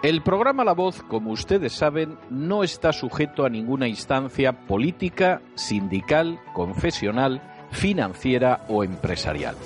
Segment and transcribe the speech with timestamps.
[0.00, 6.38] El programa La Voz, como ustedes saben, no está sujeto a ninguna instancia política, sindical,
[6.54, 9.56] confesional, financiera o empresarial.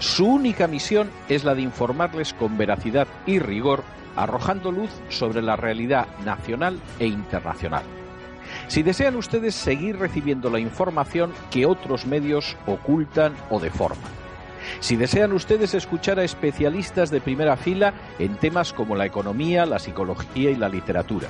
[0.00, 3.84] Su única misión es la de informarles con veracidad y rigor,
[4.16, 7.84] arrojando luz sobre la realidad nacional e internacional.
[8.68, 14.23] Si desean ustedes seguir recibiendo la información que otros medios ocultan o deforman.
[14.80, 19.78] Si desean ustedes escuchar a especialistas de primera fila en temas como la economía, la
[19.78, 21.28] psicología y la literatura.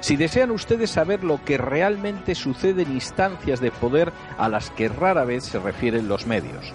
[0.00, 4.88] Si desean ustedes saber lo que realmente sucede en instancias de poder a las que
[4.88, 6.72] rara vez se refieren los medios.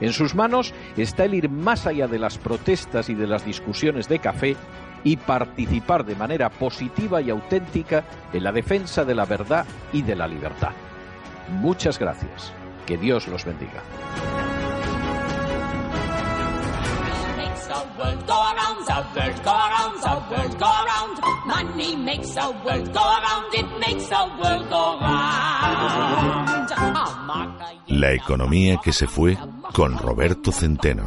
[0.00, 4.08] En sus manos está el ir más allá de las protestas y de las discusiones
[4.08, 4.56] de café
[5.04, 10.16] y participar de manera positiva y auténtica en la defensa de la verdad y de
[10.16, 10.72] la libertad.
[11.48, 12.52] Muchas gracias.
[12.86, 13.82] Que Dios los bendiga.
[27.86, 29.36] La economía que se fue
[29.72, 31.04] con Roberto Centeno.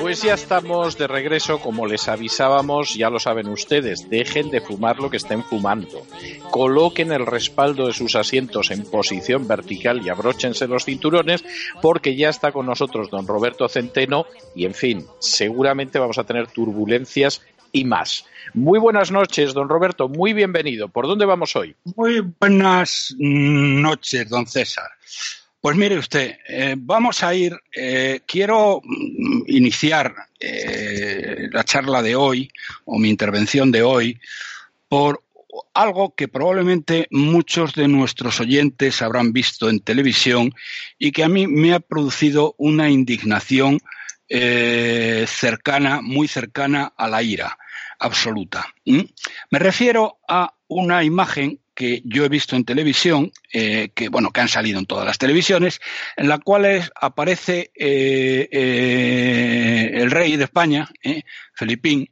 [0.00, 4.98] Pues ya estamos de regreso, como les avisábamos, ya lo saben ustedes, dejen de fumar
[4.98, 6.02] lo que estén fumando,
[6.50, 11.44] coloquen el respaldo de sus asientos en posición vertical y abróchense los cinturones,
[11.82, 16.48] porque ya está con nosotros don Roberto Centeno y, en fin, seguramente vamos a tener
[16.48, 17.42] turbulencias
[17.74, 18.24] y más.
[18.54, 20.88] Muy buenas noches, don Roberto, muy bienvenido.
[20.88, 21.74] ¿Por dónde vamos hoy?
[21.96, 24.90] Muy buenas noches, don César.
[25.60, 32.14] Pues mire usted, eh, vamos a ir, eh, quiero mm, iniciar eh, la charla de
[32.14, 32.48] hoy
[32.84, 34.20] o mi intervención de hoy
[34.88, 35.24] por
[35.72, 40.54] algo que probablemente muchos de nuestros oyentes habrán visto en televisión
[40.98, 43.80] y que a mí me ha producido una indignación
[44.26, 47.56] cercana, muy cercana a la ira
[48.04, 48.66] absoluta.
[48.84, 54.40] Me refiero a una imagen que yo he visto en televisión, eh, que bueno, que
[54.40, 55.80] han salido en todas las televisiones,
[56.16, 60.88] en la cual aparece eh, eh, el rey de España,
[61.54, 62.08] Felipín,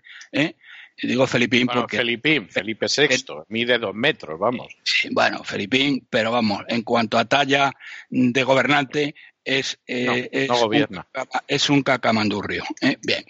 [1.00, 4.74] digo Felipín porque Felipín, Felipe VI, mide dos metros, vamos.
[4.82, 7.72] Sí, bueno, Felipín, pero vamos, en cuanto a talla
[8.10, 9.14] de gobernante,
[9.44, 11.04] es, eh, Un,
[11.46, 12.64] es un cacamandurrio.
[12.80, 12.96] ¿eh?
[13.02, 13.24] Bien.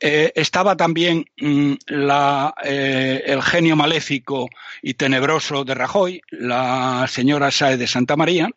[0.00, 4.48] Eh, estaba también mm, la, el genio maléfico
[4.82, 8.48] y tenebroso de Rajoy, la señora Saez de Santa María,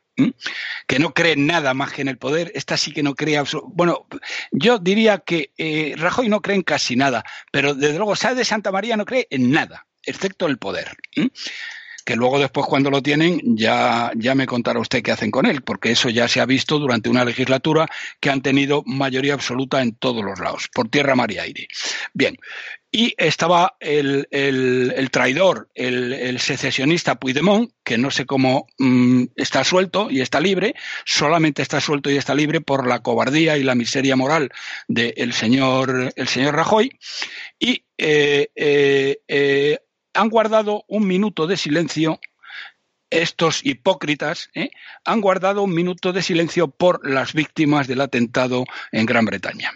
[0.88, 2.52] que no cree nada más que en el poder.
[2.56, 3.42] Esta sí que no cree.
[3.68, 4.08] Bueno,
[4.52, 5.52] yo diría que
[5.98, 9.28] Rajoy no cree en casi nada, pero desde luego Saez de Santa María no cree
[9.30, 10.98] en nada, excepto el poder
[12.08, 15.62] que luego después cuando lo tienen ya, ya me contará usted qué hacen con él,
[15.62, 17.86] porque eso ya se ha visto durante una legislatura
[18.22, 21.68] que han tenido mayoría absoluta en todos los lados, por tierra, mar y aire.
[22.14, 22.38] Bien,
[22.90, 24.26] y estaba el,
[25.12, 31.62] traidor, el, secesionista Puigdemont, que no sé cómo mm, está suelto y está libre, solamente
[31.62, 34.50] está suelto y está libre por la cobardía y la miseria moral
[34.88, 36.98] del señor, el señor Rajoy.
[37.60, 39.80] Y eh, eh, eh,
[40.18, 42.20] han guardado un minuto de silencio,
[43.12, 44.72] estos hipócritas, ¿eh?
[45.06, 49.72] han guardado un minuto de silencio por las víctimas del atentado en Gran Bretaña.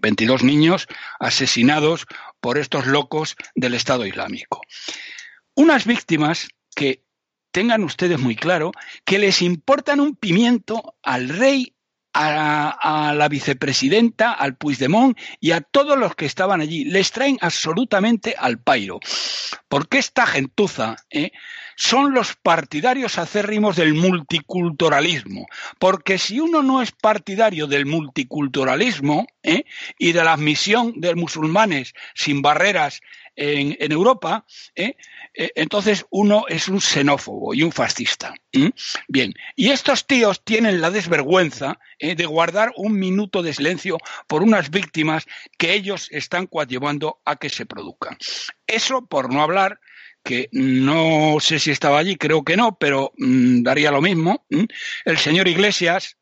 [0.00, 0.86] 22 niños
[1.20, 2.06] asesinados
[2.40, 4.62] por estos locos del Estado Islámico.
[5.54, 7.04] Unas víctimas que
[7.50, 8.72] tengan ustedes muy claro
[9.04, 11.74] que les importan un pimiento al rey
[12.12, 16.84] a, la vicepresidenta, al Puigdemont y a todos los que estaban allí.
[16.84, 19.00] Les traen absolutamente al pairo.
[19.68, 21.30] Porque esta gentuza eh,
[21.76, 25.46] son los partidarios acérrimos del multiculturalismo.
[25.78, 29.64] Porque si uno no es partidario del multiculturalismo eh,
[29.98, 33.00] y de la admisión de musulmanes sin barreras
[33.38, 34.44] en, Europa,
[34.74, 34.96] eh,
[35.32, 38.34] eh, entonces uno es un xenófobo y un fascista.
[39.06, 44.42] Bien, y estos tíos tienen la desvergüenza eh, de guardar un minuto de silencio por
[44.42, 45.26] unas víctimas
[45.56, 48.18] que ellos están coadyuvando a que se produzcan.
[48.66, 49.80] Eso por no hablar
[50.24, 54.46] que no sé si estaba allí, creo que no, pero mm, daría lo mismo.
[55.04, 56.16] El señor Iglesias,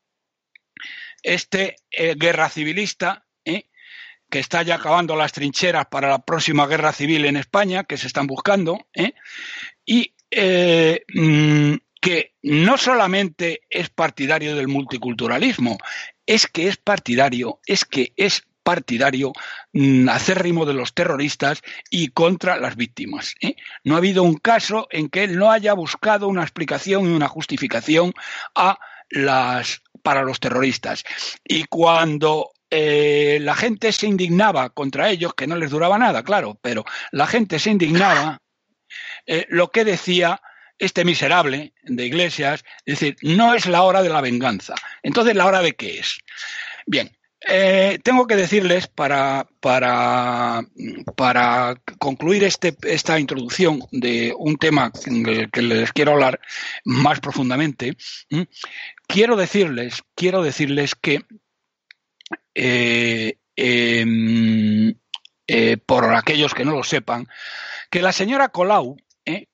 [1.23, 1.77] este
[2.15, 3.25] guerra civilista,
[4.29, 8.07] que está ya acabando las trincheras para la próxima guerra civil en España, que se
[8.07, 9.13] están buscando, ¿eh?
[9.85, 15.77] y eh, mm, que no solamente es partidario del multiculturalismo,
[16.25, 19.31] es que es partidario, es que es partidario
[19.71, 23.33] mm, acérrimo de los terroristas y contra las víctimas.
[23.39, 23.55] ¿eh?
[23.85, 27.29] No ha habido un caso en que él no haya buscado una explicación y una
[27.29, 28.13] justificación
[28.55, 28.77] a
[29.09, 31.03] las para los terroristas.
[31.45, 36.59] Y cuando eh, la gente se indignaba contra ellos, que no les duraba nada, claro,
[36.61, 38.41] pero la gente se indignaba,
[39.25, 40.41] eh, lo que decía
[40.77, 44.75] este miserable de Iglesias, es decir, no es la hora de la venganza.
[45.01, 46.19] Entonces, ¿la hora de qué es?
[46.85, 47.09] Bien,
[47.47, 50.61] eh, tengo que decirles para, para,
[51.15, 56.39] para concluir este, esta introducción de un tema que, que les quiero hablar
[56.83, 57.95] más profundamente,
[59.07, 61.23] quiero decirles, quiero decirles que
[62.53, 64.95] eh, em,
[65.47, 67.27] eh, por aquellos que no lo sepan,
[67.89, 69.47] que la señora Colau eh,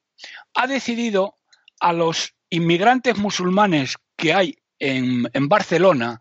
[0.54, 1.38] ha decidido
[1.80, 6.20] a los inmigrantes musulmanes que hay en, Barcelona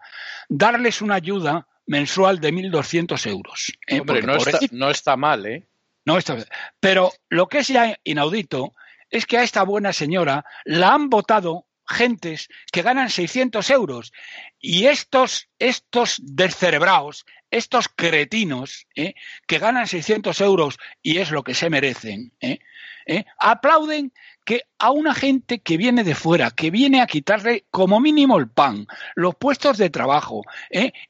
[0.48, 3.72] darles una ayuda mensual de 1.200 euros.
[3.90, 5.68] Hombre, no está, no está, mal, ¿eh?
[6.04, 6.36] No está
[6.80, 8.74] Pero lo que es ya inaudito
[9.10, 14.12] es que a esta buena señora la han votado gentes que ganan 600 euros
[14.60, 19.14] y estos, estos descerebrados, estos cretinos ¿eh?
[19.46, 22.58] que ganan 600 euros y es lo que se merecen, ¿eh?
[23.04, 23.24] ¿Eh?
[23.38, 24.12] aplauden
[24.44, 28.48] que a una gente que viene de fuera, que viene a quitarle como mínimo el
[28.48, 28.86] pan,
[29.16, 30.42] los puestos de trabajo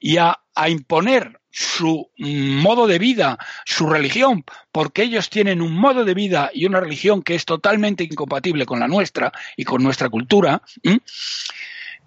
[0.00, 6.04] y a, a imponer su modo de vida, su religión, porque ellos tienen un modo
[6.04, 10.08] de vida y una religión que es totalmente incompatible con la nuestra y con nuestra
[10.08, 10.62] cultura,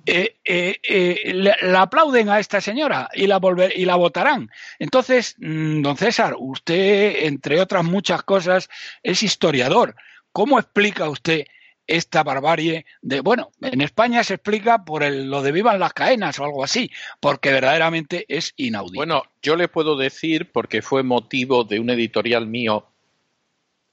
[0.08, 3.40] eh, eh, eh, la aplauden a esta señora y la,
[3.76, 4.50] y la votarán.
[4.80, 8.70] Entonces, mm, don César, usted, entre otras muchas cosas,
[9.04, 9.96] es historiador.
[10.32, 11.46] ¿Cómo explica usted
[11.88, 16.40] esta barbarie de, bueno, en España se explica por el, lo de vivan las caenas
[16.40, 18.98] o algo así, porque verdaderamente es inaudito.
[18.98, 22.88] Bueno, yo le puedo decir, porque fue motivo de un editorial mío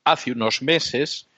[0.05, 1.29] hace unos meses,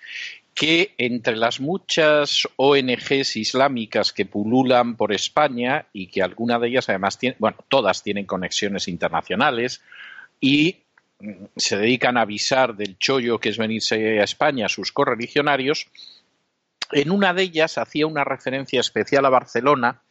[0.55, 6.89] que entre las muchas ONGs islámicas que pululan por España y que alguna de ellas
[6.89, 9.83] además tienen, bueno, todas tienen conexiones internacionales
[10.41, 10.77] y
[11.19, 15.89] mm, se dedican a avisar del chollo que es venirse a España a sus correligionarios,
[16.95, 20.03] en una de ellas hacía una referencia especial a Barcelona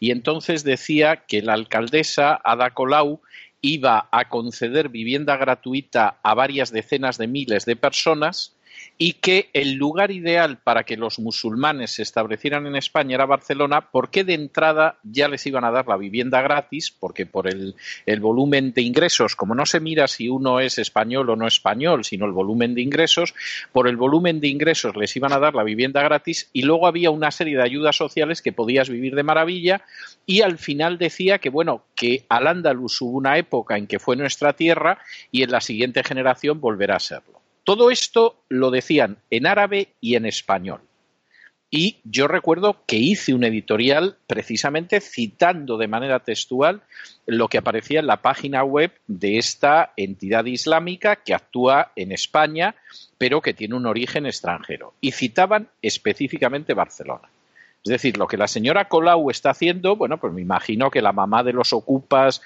[0.00, 3.22] y entonces decía que la alcaldesa Ada Colau
[3.60, 8.56] iba a conceder vivienda gratuita a varias decenas de miles de personas
[8.98, 13.90] y que el lugar ideal para que los musulmanes se establecieran en España era Barcelona,
[13.90, 17.74] porque de entrada ya les iban a dar la vivienda gratis, porque por el,
[18.20, 22.26] volumen de ingresos, como no se mira si uno es español o no español, sino
[22.26, 23.34] el volumen de ingresos,
[23.72, 27.10] por el volumen de ingresos les iban a dar la vivienda gratis y luego había
[27.10, 29.82] una serie de ayudas sociales que podías vivir de maravilla
[30.26, 34.16] y al final decía que, bueno, que al Andalus hubo una época en que fue
[34.16, 34.98] nuestra tierra
[35.30, 37.41] y en la siguiente generación volverá a serlo.
[37.64, 40.80] Todo esto lo decían en árabe y en español.
[41.74, 46.82] Y yo recuerdo que hice un editorial precisamente citando de manera textual
[47.24, 52.74] lo que aparecía en la página web de esta entidad islámica que actúa en España,
[53.16, 54.92] pero que tiene un origen extranjero.
[55.00, 57.30] Y citaban específicamente Barcelona.
[57.82, 61.12] Es decir, lo que la señora Colau está haciendo, bueno, pues me imagino que la
[61.12, 62.42] mamá de los ocupas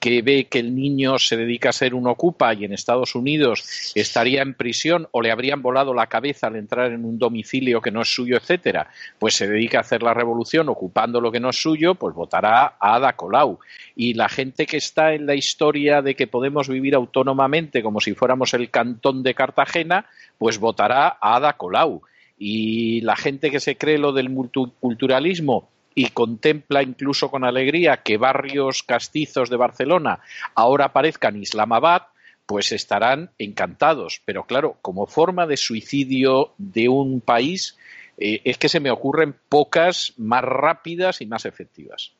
[0.00, 3.92] que ve que el niño se dedica a ser un ocupa y en Estados Unidos
[3.94, 7.90] estaría en prisión o le habrían volado la cabeza al entrar en un domicilio que
[7.90, 8.88] no es suyo, etcétera,
[9.18, 12.76] pues se dedica a hacer la revolución ocupando lo que no es suyo, pues votará
[12.78, 13.58] a Ada Colau.
[13.96, 18.14] Y la gente que está en la historia de que podemos vivir autónomamente como si
[18.14, 20.06] fuéramos el cantón de Cartagena,
[20.38, 22.02] pues votará a Ada Colau.
[22.38, 28.18] Y la gente que se cree lo del multiculturalismo y contempla incluso con alegría que
[28.18, 30.20] barrios castizos de Barcelona
[30.54, 32.02] ahora parezcan Islamabad,
[32.46, 34.22] pues estarán encantados.
[34.24, 37.76] Pero claro, como forma de suicidio de un país,
[38.16, 42.12] eh, es que se me ocurren pocas más rápidas y más efectivas.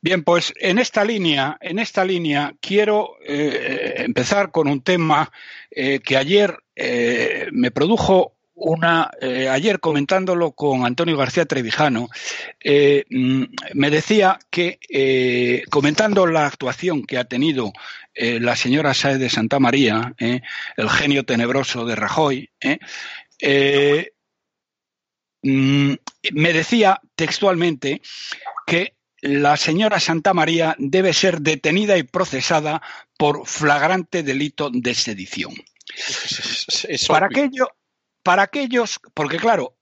[0.00, 5.32] Bien, pues en esta línea, en esta línea quiero eh, empezar con un tema
[5.68, 6.58] eh, que ayer
[7.52, 9.10] me produjo una
[9.50, 12.08] ayer comentándolo con Antonio García Trevijano
[13.10, 13.42] mm,
[13.74, 17.72] me decía que comentando la actuación que ha tenido
[18.14, 20.40] eh, la señora Saez de Santa María, eh,
[20.76, 22.48] el genio tenebroso de Rajoy,
[23.40, 24.12] eh,
[25.42, 25.94] mm,
[26.32, 28.00] me decía textualmente
[28.66, 32.80] que la señora Santa María debe ser detenida y procesada
[33.18, 35.52] por flagrante delito de sedición.
[37.08, 37.68] para, aquello,
[38.24, 39.76] para aquellos, porque claro,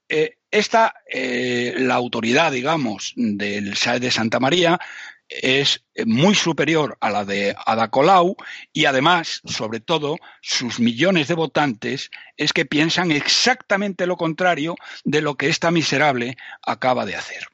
[0.51, 4.79] esta, la autoridad, digamos, del SAE de Santa María
[5.41, 8.35] es muy superior a la de Ada Colau
[8.71, 15.21] y además, sobre todo, sus millones de votantes es que piensan exactamente lo contrario de
[15.21, 17.47] lo que esta miserable acaba de hacer.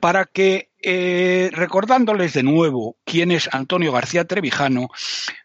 [0.00, 4.88] Para que, eh, recordándoles de nuevo quién es Antonio García Trevijano,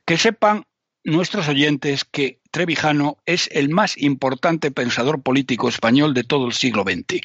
[0.05, 0.65] que sepan
[1.03, 6.83] nuestros oyentes que Trevijano es el más importante pensador político español de todo el siglo
[6.83, 7.21] XX.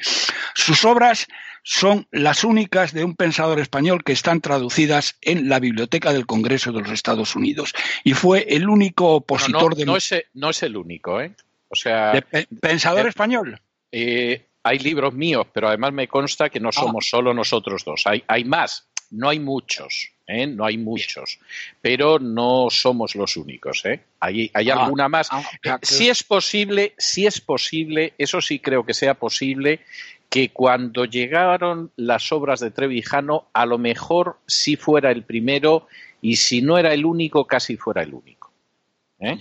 [0.55, 1.27] Sus obras
[1.63, 6.71] son las únicas de un pensador español que están traducidas en la Biblioteca del Congreso
[6.71, 7.73] de los Estados Unidos.
[8.05, 9.85] Y fue el único opositor de.
[9.85, 11.35] No es, no es el único, ¿eh?
[11.67, 12.13] O sea.
[12.61, 13.59] ¿Pensador eh, español?
[13.91, 16.73] Eh, hay libros míos, pero además me consta que no ah.
[16.73, 18.03] somos solo nosotros dos.
[18.05, 20.11] Hay, hay más, no hay muchos.
[20.27, 20.45] ¿Eh?
[20.45, 21.39] no hay muchos,
[21.81, 23.83] pero no somos los únicos.
[23.85, 24.01] ¿eh?
[24.19, 25.29] Hay, hay ah, alguna más.
[25.31, 25.43] Ah,
[25.81, 29.79] si es posible, si es posible, eso sí creo que sea posible,
[30.29, 35.87] que cuando llegaron las obras de Trevijano, a lo mejor sí fuera el primero
[36.21, 38.51] y si no era el único, casi fuera el único.
[39.19, 39.37] ¿eh?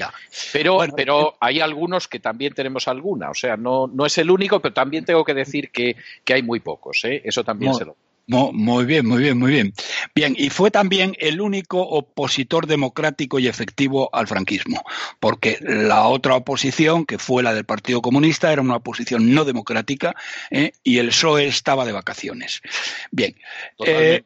[0.52, 4.60] Pero, pero hay algunos que también tenemos alguna, o sea, no, no es el único,
[4.60, 7.20] pero también tengo que decir que, que hay muy pocos, ¿eh?
[7.24, 9.72] eso también se lo muy bien, muy bien, muy bien.
[10.14, 14.82] Bien, y fue también el único opositor democrático y efectivo al franquismo,
[15.20, 20.14] porque la otra oposición, que fue la del Partido Comunista, era una oposición no democrática
[20.50, 20.72] ¿eh?
[20.82, 22.62] y el PSOE estaba de vacaciones.
[23.10, 23.36] Bien.
[23.84, 24.24] Eh,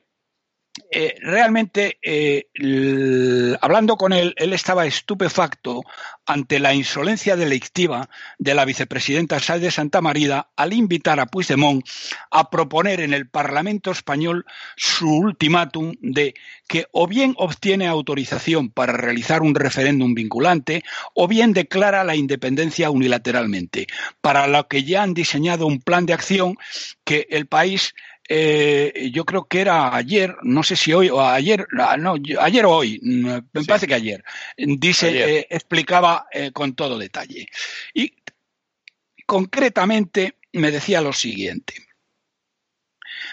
[1.20, 2.46] realmente, eh,
[3.60, 5.82] hablando con él, él estaba estupefacto
[6.26, 8.08] ante la insolencia delictiva
[8.38, 11.84] de la vicepresidenta Sáenz de Santa María al invitar a Puigdemont
[12.30, 14.46] a proponer en el Parlamento español
[14.76, 16.34] su ultimátum de
[16.68, 20.84] que o bien obtiene autorización para realizar un referéndum vinculante
[21.14, 23.88] o bien declara la independencia unilateralmente,
[24.20, 26.56] para lo que ya han diseñado un plan de acción
[27.04, 27.94] que el país
[28.32, 31.66] eh, yo creo que era ayer, no sé si hoy o ayer,
[31.99, 34.22] no, ayer o hoy, mm, me parece que ayer,
[34.56, 37.49] dice, eh, explicaba eh, con todo detalle.
[37.92, 38.14] Y
[39.26, 41.75] concretamente me decía lo siguiente.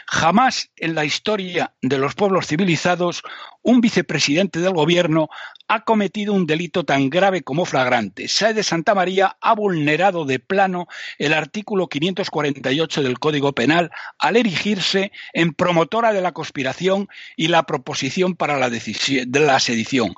[0.07, 3.21] Jamás en la historia de los pueblos civilizados
[3.61, 5.29] un vicepresidente del gobierno
[5.67, 8.27] ha cometido un delito tan grave como flagrante.
[8.27, 14.37] Sae de Santa María ha vulnerado de plano el artículo 548 del Código Penal al
[14.37, 20.15] erigirse en promotora de la conspiración y la proposición para la, de la sedición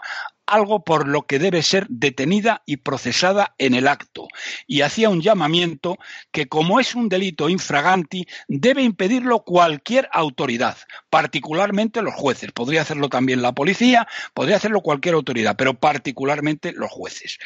[0.50, 4.28] algo por lo que debe ser detenida y procesada en el acto,
[4.68, 5.98] y hacía un llamamiento
[6.32, 10.78] que, como es un delito infraganti, debe impedirlo cualquier autoridad,
[11.10, 12.52] particularmente los jueces.
[12.52, 17.40] Podría hacerlo también la policía, podría hacerlo cualquier autoridad, pero particularmente los jueces.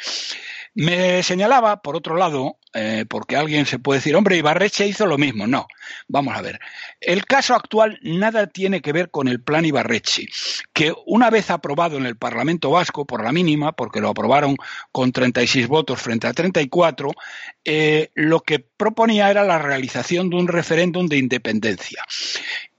[0.75, 5.19] Me señalaba, por otro lado, eh, porque alguien se puede decir, hombre, Ibarreche hizo lo
[5.19, 5.45] mismo.
[5.45, 5.67] No,
[6.07, 6.59] vamos a ver.
[6.99, 10.27] El caso actual nada tiene que ver con el plan Ibarreche,
[10.73, 14.57] que una vez aprobado en el Parlamento Vasco, por la mínima, porque lo aprobaron
[14.91, 17.11] con 36 votos frente a 34,
[17.63, 22.03] eh, lo que proponía era la realización de un referéndum de independencia.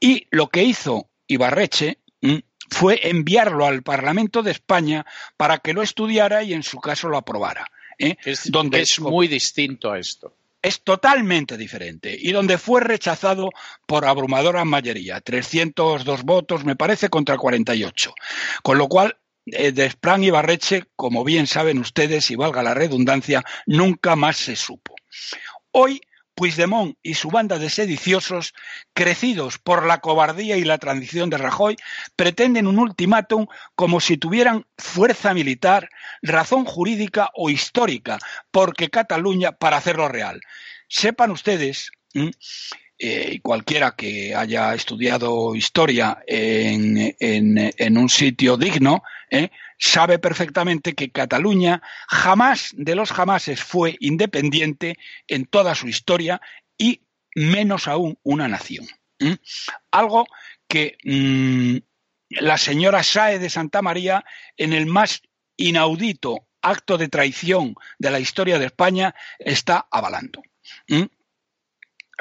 [0.00, 2.38] Y lo que hizo Ibarreche mm,
[2.70, 7.18] fue enviarlo al Parlamento de España para que lo estudiara y en su caso lo
[7.18, 7.66] aprobara.
[7.98, 8.16] ¿Eh?
[8.24, 10.34] es, donde es muy distinto a esto.
[10.62, 13.50] Es totalmente diferente y donde fue rechazado
[13.86, 18.14] por abrumadora mayoría, 302 votos, me parece, contra 48.
[18.62, 22.72] Con lo cual, eh, de Spran y Barreche, como bien saben ustedes, y valga la
[22.72, 24.94] redundancia, nunca más se supo.
[25.72, 26.00] Hoy
[26.34, 28.54] Puigdemont y su banda de sediciosos,
[28.92, 31.76] crecidos por la cobardía y la transición de Rajoy,
[32.16, 35.88] pretenden un ultimátum como si tuvieran fuerza militar,
[36.22, 38.18] razón jurídica o histórica,
[38.50, 40.40] porque Cataluña para hacerlo real.
[40.88, 41.90] Sepan ustedes
[42.98, 49.50] eh, y cualquiera que haya estudiado historia en, en, un sitio digno, ¿eh?
[49.84, 54.96] Sabe perfectamente que Cataluña jamás de los jamases fue independiente
[55.28, 56.40] en toda su historia
[56.78, 57.02] y
[57.34, 58.86] menos aún una nación.
[59.90, 60.26] Algo
[60.68, 61.76] que mm,
[62.40, 64.24] la señora Sae de Santa María,
[64.56, 65.22] en el más
[65.56, 70.42] inaudito acto de traición de la historia de España, está avalando.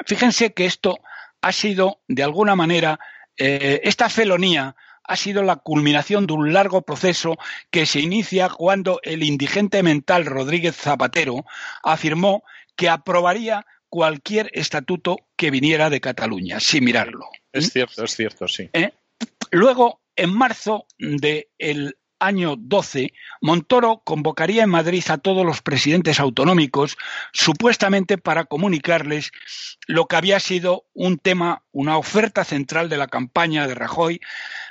[0.06, 1.00] Fíjense que esto
[1.40, 3.00] ha sido, de alguna manera,
[3.38, 7.36] eh, esta felonía ha sido la culminación de un largo proceso
[7.70, 11.44] que se inicia cuando el indigente mental Rodríguez Zapatero
[11.82, 12.42] afirmó
[12.76, 17.28] que aprobaría cualquier estatuto que viniera de Cataluña, sin mirarlo.
[17.52, 18.68] Es cierto, es cierto, sí.
[18.72, 18.90] ¿Eh?
[19.52, 26.96] Luego, en marzo del año 12, Montoro convocaría en Madrid a todos los presidentes autonómicos,
[27.32, 29.32] supuestamente para comunicarles
[29.86, 34.20] lo que había sido un tema, una oferta central de la campaña de Rajoy,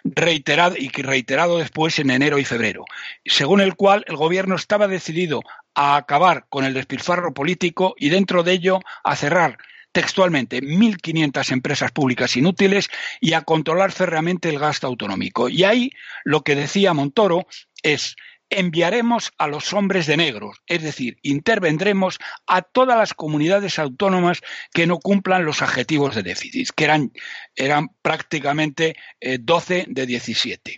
[0.03, 2.85] reiterado y reiterado después en enero y febrero,
[3.25, 5.41] según el cual el gobierno estaba decidido
[5.75, 9.57] a acabar con el despilfarro político y dentro de ello a cerrar
[9.93, 12.89] textualmente 1.500 empresas públicas inútiles
[13.21, 15.47] y a controlar férreamente el gasto autonómico.
[15.47, 15.91] Y ahí
[16.25, 17.47] lo que decía Montoro
[17.83, 18.15] es
[18.59, 24.41] enviaremos a los hombres de negro, es decir, intervendremos a todas las comunidades autónomas
[24.73, 27.11] que no cumplan los adjetivos de déficit, que eran,
[27.55, 30.75] eran prácticamente 12 eh, de 17.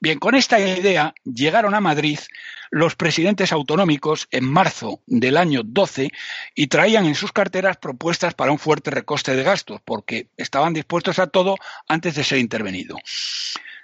[0.00, 2.18] Bien, con esta idea llegaron a Madrid
[2.70, 6.10] los presidentes autonómicos en marzo del año 12
[6.54, 11.18] y traían en sus carteras propuestas para un fuerte recoste de gastos, porque estaban dispuestos
[11.18, 11.56] a todo
[11.88, 12.96] antes de ser intervenido.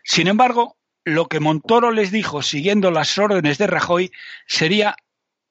[0.04, 4.12] Sin embargo, lo que Montoro les dijo siguiendo las órdenes de Rajoy
[4.46, 4.96] sería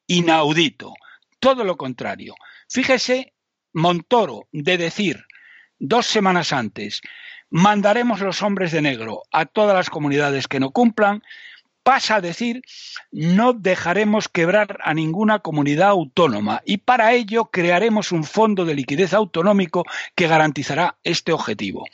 [0.07, 0.93] inaudito,
[1.39, 2.35] todo lo contrario.
[2.69, 3.33] Fíjese,
[3.73, 5.25] Montoro, de decir
[5.79, 7.01] dos semanas antes,
[7.49, 11.21] mandaremos los hombres de negro a todas las comunidades que no cumplan,
[11.83, 12.61] pasa a decir
[13.11, 19.13] no dejaremos quebrar a ninguna comunidad autónoma y para ello crearemos un fondo de liquidez
[19.13, 21.85] autonómico que garantizará este objetivo.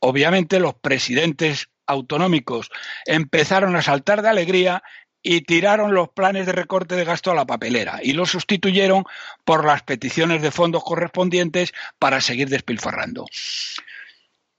[0.00, 2.70] Obviamente los presidentes autonómicos
[3.04, 4.82] empezaron a saltar de alegría
[5.22, 9.04] y tiraron los planes de recorte de gasto a la papelera y los sustituyeron
[9.44, 13.26] por las peticiones de fondos correspondientes para seguir despilfarrando.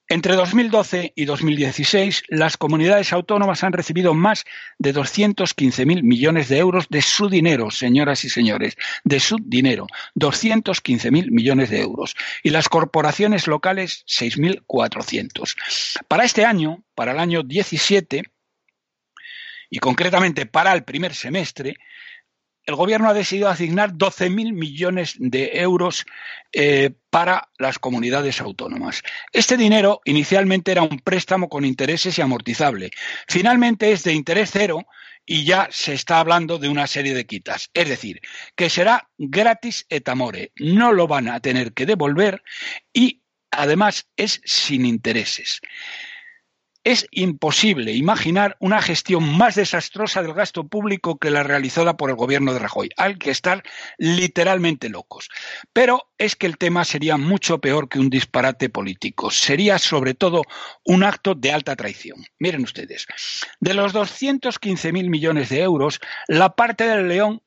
[0.09, 4.45] Entre 2012 y 2016, las comunidades autónomas han recibido más
[4.77, 11.29] de 215.000 millones de euros de su dinero, señoras y señores, de su dinero, 215.000
[11.29, 15.55] millones de euros, y las corporaciones locales 6.400.
[16.07, 18.23] Para este año, para el año 17,
[19.69, 21.75] y concretamente para el primer semestre,
[22.67, 26.05] el gobierno ha decidido asignar 12.000 millones de euros
[26.51, 29.01] eh, para las comunidades autónomas.
[29.31, 32.91] Este dinero inicialmente era un préstamo con intereses y amortizable.
[33.29, 34.85] Finalmente es de interés cero
[35.25, 37.69] y ya se está hablando de una serie de quitas.
[37.73, 38.19] Es decir,
[38.57, 40.51] que será gratis et amore.
[40.57, 42.43] No lo van a tener que devolver
[42.91, 45.61] y además es sin intereses.
[46.87, 52.15] Es imposible imaginar una gestión más desastrosa del gasto público que la realizada por el
[52.15, 52.91] gobierno de Rajoy.
[52.95, 53.61] Hay que estar
[53.97, 55.27] literalmente locos.
[55.73, 59.31] Pero es que el tema sería mucho peor que un disparate político.
[59.31, 60.43] Sería sobre todo
[60.85, 62.23] un acto de alta traición.
[62.39, 63.05] Miren ustedes,
[63.59, 67.41] de los 215.000 millones de euros, la parte del León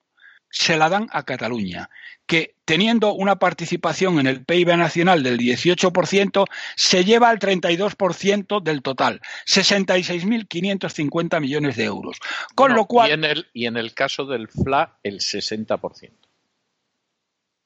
[0.51, 1.91] se la dan a Cataluña,
[2.27, 6.45] que teniendo una participación en el PIB nacional del 18%,
[6.77, 12.19] se lleva al 32% del total, 66.550 millones de euros.
[12.55, 13.11] Con lo cual.
[13.11, 15.81] Y en, el, y en el caso del FLA, el 60%.
[15.81, 15.93] O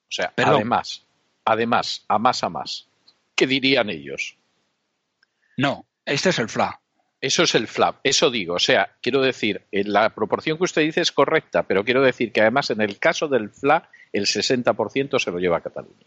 [0.09, 1.05] sea, además,
[1.45, 2.89] además, a más a más.
[3.35, 4.37] ¿Qué dirían ellos?
[5.57, 6.81] No, este es el FLA.
[7.25, 8.57] Eso es el flap, eso digo.
[8.57, 12.43] O sea, quiero decir, la proporción que usted dice es correcta, pero quiero decir que
[12.43, 16.05] además en el caso del FLA, el 60% se lo lleva a Cataluña.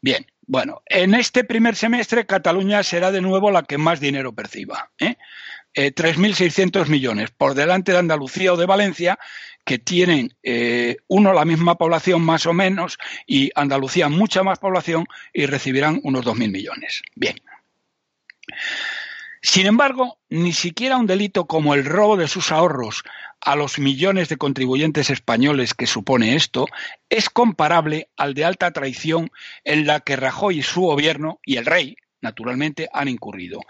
[0.00, 4.90] Bien, bueno, en este primer semestre Cataluña será de nuevo la que más dinero perciba.
[4.98, 5.14] ¿eh?
[5.72, 9.20] 3.600 eh, millones, por delante de Andalucía o de Valencia,
[9.64, 15.06] que tienen eh, uno la misma población más o menos y Andalucía mucha más población
[15.32, 17.02] y recibirán unos 2.000 millones.
[17.14, 17.36] Bien.
[19.46, 23.04] Sin embargo, ni siquiera un delito como el robo de sus ahorros
[23.42, 26.66] a los millones de contribuyentes españoles que supone esto
[27.10, 29.30] es comparable al de alta traición
[29.62, 33.60] en la que Rajoy y su gobierno y el rey, naturalmente, han incurrido.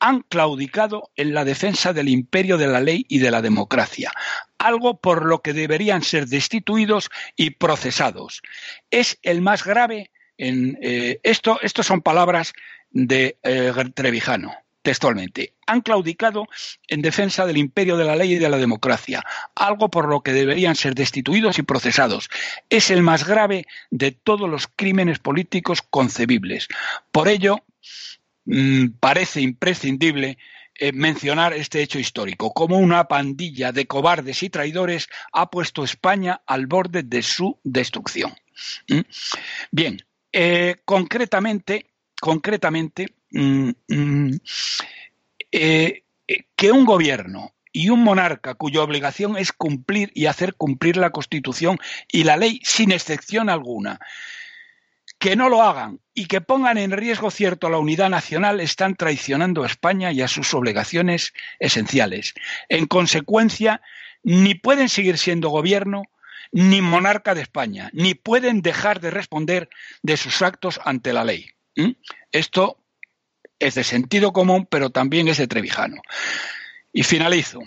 [0.00, 4.10] Han claudicado en la defensa del imperio de la ley y de la democracia,
[4.58, 8.42] algo por lo que deberían ser destituidos y procesados.
[8.90, 12.52] Es el más grave en eh, esto, esto son palabras
[12.90, 16.46] de eh, Trevijano textualmente, han claudicado
[16.88, 20.34] en defensa del imperio de la ley y de la democracia, algo por lo que
[20.34, 22.28] deberían ser destituidos y procesados.
[22.68, 26.68] Es el más grave de todos los crímenes políticos concebibles.
[27.10, 27.64] Por ello,
[28.44, 30.36] mm, parece imprescindible
[30.76, 36.42] eh, mencionar este hecho histórico, como una pandilla de cobardes y traidores ha puesto España
[36.46, 38.34] al borde de su destrucción.
[38.88, 39.00] ¿Mm?
[39.70, 41.86] Bien, eh, concretamente,
[42.20, 44.30] concretamente, Mm, mm,
[45.50, 46.04] eh,
[46.54, 51.78] que un gobierno y un monarca cuya obligación es cumplir y hacer cumplir la Constitución
[52.12, 53.98] y la ley sin excepción alguna,
[55.18, 59.64] que no lo hagan y que pongan en riesgo cierto la unidad nacional están traicionando
[59.64, 62.34] a España y a sus obligaciones esenciales.
[62.68, 63.82] En consecuencia,
[64.22, 66.04] ni pueden seguir siendo gobierno
[66.52, 69.68] ni monarca de España, ni pueden dejar de responder
[70.02, 71.50] de sus actos ante la ley.
[71.74, 71.96] ¿Mm?
[72.30, 72.83] Esto
[73.58, 76.00] es de sentido común, pero también es de Trevijano.
[76.92, 77.60] Y finalizo.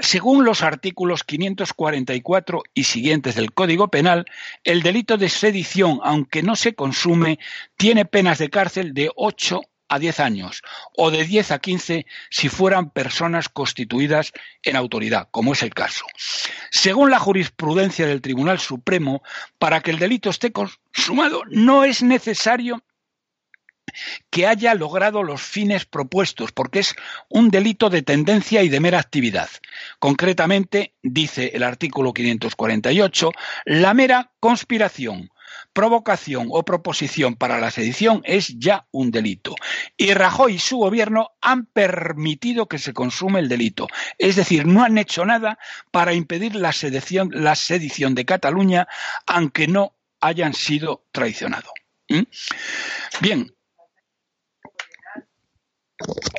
[0.00, 4.24] Según los artículos 544 y siguientes del Código Penal,
[4.64, 7.38] el delito de sedición, aunque no se consume,
[7.76, 10.62] tiene penas de cárcel de 8 a 10 años
[10.96, 16.04] o de 10 a 15 si fueran personas constituidas en autoridad, como es el caso.
[16.70, 19.22] Según la jurisprudencia del Tribunal Supremo,
[19.58, 22.82] para que el delito esté consumado no es necesario
[24.30, 26.94] que haya logrado los fines propuestos, porque es
[27.28, 29.48] un delito de tendencia y de mera actividad.
[29.98, 33.30] Concretamente, dice el artículo 548,
[33.66, 35.30] la mera conspiración,
[35.72, 39.54] provocación o proposición para la sedición es ya un delito.
[39.96, 43.86] Y Rajoy y su gobierno han permitido que se consume el delito.
[44.18, 45.58] Es decir, no han hecho nada
[45.90, 48.88] para impedir la sedición, la sedición de Cataluña,
[49.26, 51.72] aunque no hayan sido traicionados.
[52.08, 52.22] ¿Mm?
[53.20, 53.53] Bien,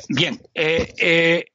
[0.08, 0.92] Bien, eh,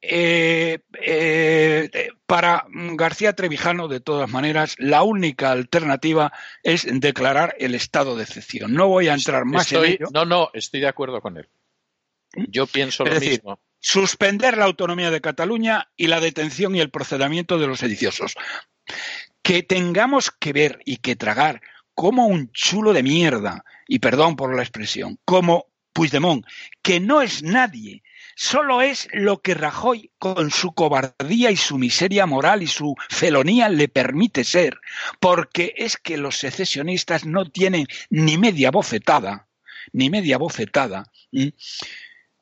[0.02, 8.16] eh, eh, para García Trevijano, de todas maneras, la única alternativa es declarar el estado
[8.16, 8.74] de excepción.
[8.74, 10.08] No voy a entrar más en ello.
[10.12, 11.48] No, no, estoy de acuerdo con él.
[12.48, 13.60] Yo pienso lo mismo.
[13.80, 18.34] Suspender la autonomía de Cataluña y la detención y el procedimiento de los sediciosos.
[19.42, 21.60] Que tengamos que ver y que tragar
[21.94, 26.44] como un chulo de mierda, y perdón por la expresión, como Puigdemont,
[26.82, 28.02] que no es nadie,
[28.34, 33.68] solo es lo que Rajoy, con su cobardía y su miseria moral y su felonía,
[33.68, 34.78] le permite ser,
[35.20, 39.48] porque es que los secesionistas no tienen ni media bofetada,
[39.92, 41.04] ni media bofetada,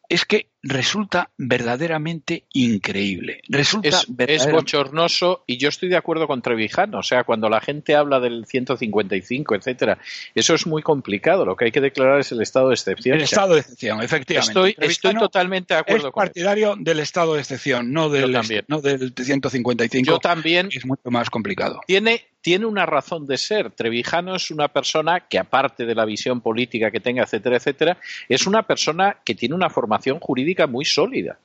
[0.08, 3.40] es que resulta verdaderamente increíble.
[3.48, 6.98] Resulta es, bochornoso y yo estoy de acuerdo con Trevijano.
[6.98, 9.98] O sea, cuando la gente habla del 155, etcétera,
[10.34, 11.44] eso es muy complicado.
[11.44, 13.16] Lo que hay que declarar es el estado de excepción.
[13.16, 14.76] El estado de excepción, efectivamente.
[14.80, 18.32] Estoy, totalmente de acuerdo es partidario del estado de excepción, no del,
[18.68, 20.04] no del 155.
[20.06, 20.68] Yo también.
[20.72, 21.80] Es mucho más complicado.
[21.86, 23.70] Tiene, tiene una razón de ser.
[23.70, 28.46] Trevijano es una persona que, aparte de la visión política que tenga, etcétera, etcétera, es
[28.46, 31.38] una persona que tiene una formación jurídica muy sólida.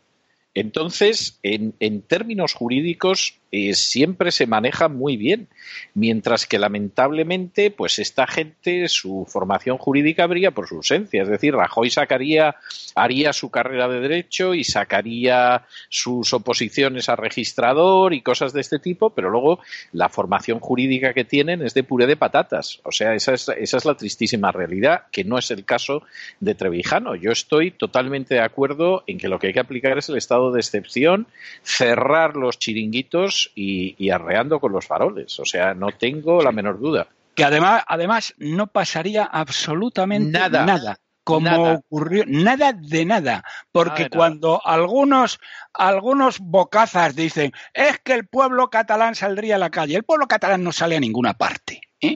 [0.56, 5.50] Entonces, en, términos jurídicos, eh, siempre se maneja muy bien,
[5.94, 11.24] mientras que lamentablemente, pues esta gente, su formación jurídica habría por su ausencia.
[11.24, 12.56] Es decir, Rajoy sacaría,
[12.96, 18.80] haría su carrera de derecho y sacaría sus oposiciones a registrador y cosas de este
[18.80, 19.60] tipo, pero luego
[19.91, 22.80] la formación jurídica que tienen es de puré de patatas.
[22.84, 26.04] O sea, esa es, esa es la tristísima realidad, que no es el caso
[26.39, 27.15] de Trevijano.
[27.15, 30.44] Yo estoy totalmente de acuerdo en que lo que hay que aplicar es el estado
[30.51, 31.27] de excepción,
[31.63, 35.39] cerrar los chiringuitos y, arreando con los faroles.
[35.39, 37.08] O sea, no tengo la menor duda.
[37.36, 40.65] Que además, además no pasaría absolutamente nada.
[40.65, 45.39] nada como ocurrió, nada de nada, porque cuando algunos,
[45.73, 50.63] algunos bocazas dicen, es que el pueblo catalán saldría a la calle, el pueblo catalán
[50.63, 52.13] no sale a ninguna parte, ¿eh?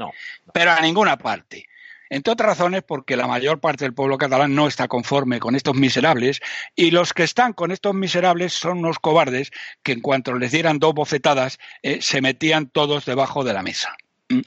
[0.54, 1.66] pero a ninguna parte.
[2.10, 5.76] Entre otras razones porque la mayor parte del pueblo catalán no está conforme con estos
[5.76, 6.42] miserables
[6.76, 9.52] y los que están con estos miserables son unos cobardes
[9.84, 13.96] que en cuanto les dieran dos bofetadas eh, se metían todos debajo de la mesa.
[14.30, 14.42] ¿Mm?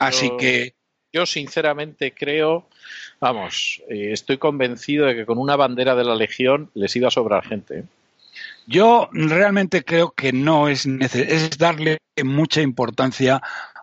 [0.00, 0.74] Así que...
[1.12, 2.68] Yo sinceramente creo,
[3.20, 7.10] vamos, eh, estoy convencido de que con una bandera de la Legión les iba a
[7.10, 7.80] sobrar gente.
[7.80, 7.84] ¿eh?
[8.66, 13.42] Yo realmente creo que no es necesario, es darle mucha importancia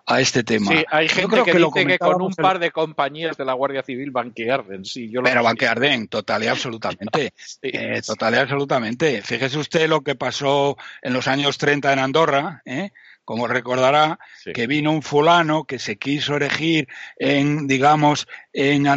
[0.10, 0.72] a este tema.
[0.72, 4.10] Sí, hay gente que, dice que con un par de compañías de la Guardia Civil
[4.10, 4.84] van que arden.
[4.84, 7.34] Sí, yo Pero van que arden, total y absolutamente.
[7.62, 9.22] Eh, total y absolutamente.
[9.22, 12.92] Fíjese usted lo que pasó en los años 30 en Andorra, ¿eh?
[13.26, 14.18] como recordará,
[14.54, 18.88] que vino un fulano que se quiso erigir en, digamos, en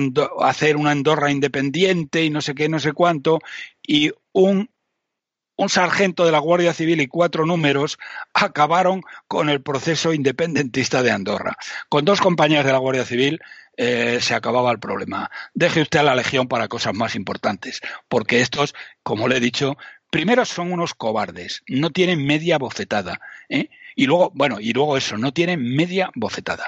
[0.41, 3.41] hacer una Andorra independiente y no sé qué, no sé cuánto,
[3.83, 4.71] y un
[5.63, 7.99] un sargento de la Guardia Civil y cuatro números
[8.35, 11.57] acabaron con el proceso independentista de Andorra.
[11.89, 13.41] Con dos compañías de la Guardia Civil
[13.77, 15.31] eh, se acababa el problema.
[15.55, 19.77] Deje usted a la Legión para cosas más importantes, porque estos, como le he dicho,
[20.11, 23.21] primero son unos cobardes, no tienen media bofetada.
[23.49, 23.71] ¿eh?
[23.95, 26.67] Y luego, bueno, y luego eso, no tienen media bofetada.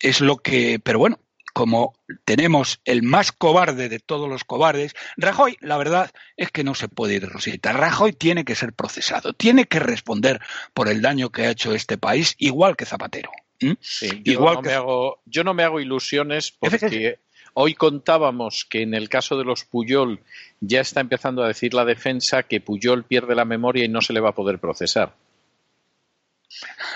[0.00, 1.20] Es lo que, pero bueno,
[1.52, 6.74] como tenemos el más cobarde de todos los cobardes, Rajoy, la verdad es que no
[6.74, 7.72] se puede ir de Rosita.
[7.72, 10.40] Rajoy tiene que ser procesado, tiene que responder
[10.74, 13.30] por el daño que ha hecho este país, igual que Zapatero.
[13.60, 14.68] yo, Igual no que...
[14.68, 17.18] me hago, yo no me hago ilusiones porque
[17.54, 20.20] hoy contábamos que en el caso de los Puyol
[20.60, 24.12] ya está empezando a decir la defensa que Puyol pierde la memoria y no se
[24.12, 25.14] le va a poder procesar.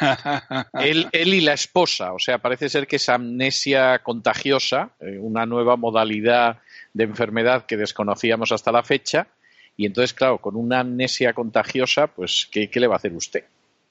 [0.81, 5.77] él, y la esposa, o sea, parece ser que es amnesia contagiosa, eh, una nueva
[5.77, 6.59] modalidad
[6.93, 9.29] de enfermedad que desconocíamos hasta la fecha,
[9.77, 13.45] y entonces, claro, con una amnesia contagiosa, pues, ¿qué, le va a hacer usted?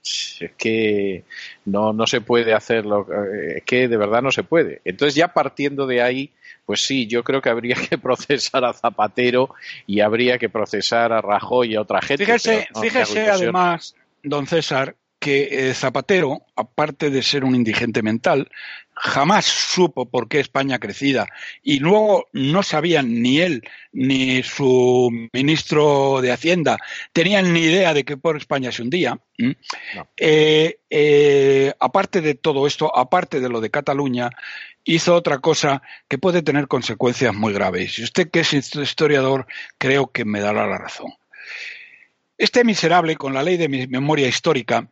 [0.03, 1.23] Es que
[1.65, 3.07] no, no se puede hacerlo,
[3.55, 4.81] es que de verdad no se puede.
[4.85, 6.31] Entonces, ya partiendo de ahí,
[6.65, 9.53] pues sí, yo creo que habría que procesar a Zapatero
[9.87, 12.25] y habría que procesar a Rajoy y a otra gente.
[12.25, 14.95] Fíjese, fíjese además, don César,
[15.25, 18.47] que eh, Zapatero, aparte de ser un indigente mental,
[18.93, 21.25] jamás supo por qué España crecida
[21.63, 26.77] y luego no sabían ni él ni su ministro de Hacienda
[27.11, 29.17] tenían ni idea de que por España se hundía.
[30.15, 34.29] Eh, eh, aparte de todo esto, aparte de lo de Cataluña,
[34.83, 37.97] hizo otra cosa que puede tener consecuencias muy graves.
[37.97, 39.47] Y usted que es historiador,
[39.79, 41.15] creo que me dará la razón.
[42.37, 44.89] Este miserable, con la ley de memoria histórica,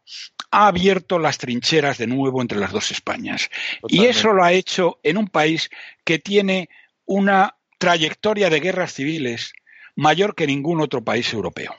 [0.52, 3.50] ha abierto las trincheras de nuevo entre las dos Españas.
[3.88, 5.70] Y eso lo ha hecho en un país
[6.06, 6.70] que tiene
[7.06, 9.54] una trayectoria de guerras civiles
[9.96, 11.76] mayor que ningún otro país europeo.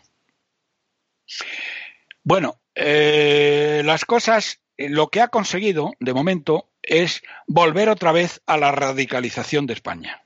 [2.22, 8.58] Bueno, eh, las cosas, lo que ha conseguido de momento es volver otra vez a
[8.58, 10.23] la radicalización de España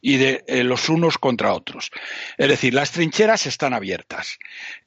[0.00, 1.90] y de eh, los unos contra otros.
[2.38, 4.38] Es decir, las trincheras están abiertas.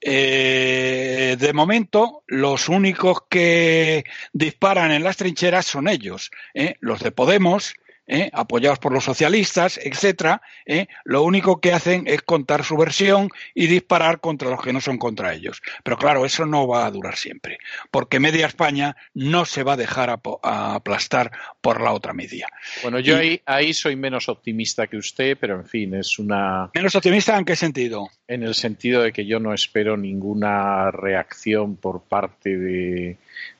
[0.01, 6.75] Eh, de momento, los únicos que disparan en las trincheras son ellos, ¿eh?
[6.79, 7.75] los de Podemos,
[8.07, 8.29] ¿eh?
[8.33, 10.87] apoyados por los socialistas, etcétera, ¿eh?
[11.03, 14.97] lo único que hacen es contar su versión y disparar contra los que no son
[14.97, 15.61] contra ellos.
[15.83, 17.57] Pero claro, eso no va a durar siempre,
[17.91, 22.47] porque media España no se va a dejar aplastar por la otra media.
[22.81, 26.69] Bueno, yo ahí, ahí soy menos optimista que usted, pero en fin, es una.
[26.73, 28.09] ¿Menos optimista en qué sentido?
[28.27, 33.17] En el sentido de que yo no espero ninguna reacción por parte de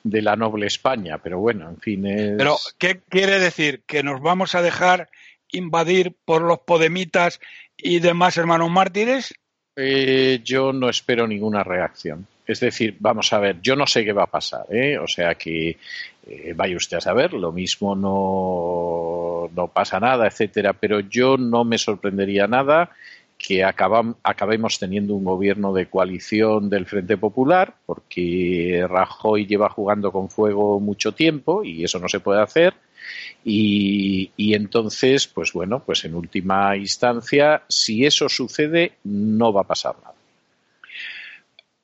[0.10, 2.04] de la noble España, pero bueno, en fin.
[2.38, 3.84] Pero, ¿qué quiere decir?
[3.86, 5.10] ¿Que nos vamos a dejar
[5.52, 7.39] invadir por los podemitas
[7.78, 9.34] y demás hermanos mártires?
[9.76, 12.28] Eh, yo no espero ninguna reacción.
[12.48, 14.98] Es decir, vamos a ver, yo no sé qué va a pasar, ¿eh?
[14.98, 15.78] o sea que
[16.26, 21.65] eh, vaya usted a saber, lo mismo no, no pasa nada, etcétera, pero yo no
[21.65, 22.89] me sorprendería nada
[23.38, 30.30] que acabemos teniendo un gobierno de coalición del Frente Popular, porque Rajoy lleva jugando con
[30.30, 32.73] fuego mucho tiempo y eso no se puede hacer.
[33.43, 39.95] Y, entonces, pues bueno, pues en última instancia, si eso sucede, no va a pasar
[40.04, 40.15] nada.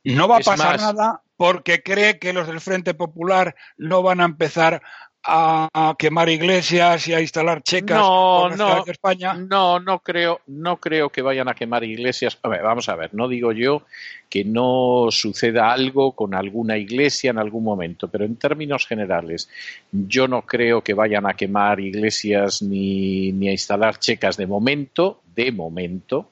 [0.04, 4.26] No va a pasar nada porque cree que los del Frente Popular no van a
[4.26, 4.82] empezar
[5.24, 9.34] a, quemar iglesias y a instalar checas no, no, España.
[9.34, 12.38] No, no creo, no creo que vayan a quemar iglesias.
[12.42, 13.84] vamos a ver, no digo yo
[14.30, 19.50] que no suceda algo con alguna iglesia en algún momento, pero en términos generales,
[19.92, 25.22] yo no creo que vayan a quemar iglesias ni, ni a instalar checas de momento,
[25.36, 26.30] de momento,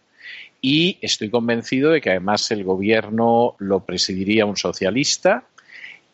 [0.62, 5.44] y estoy convencido de que además el gobierno lo presidiría un socialista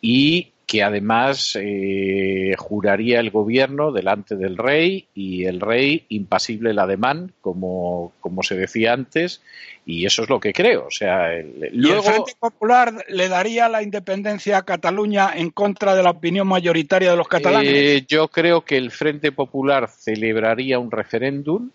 [0.02, 6.80] y que además eh, juraría el gobierno delante del rey y el rey impasible el
[6.80, 9.41] ademán, como, como se decía antes,
[9.86, 10.88] y eso es lo que creo.
[10.88, 12.08] O sea, el, luego...
[12.08, 17.12] el Frente Popular le daría la independencia a Cataluña en contra de la opinión mayoritaria
[17.12, 17.71] de los catalanes?
[17.73, 21.69] Eh, yo creo que el Frente Popular celebraría un referéndum